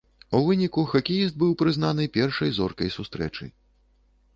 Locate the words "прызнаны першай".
1.61-2.49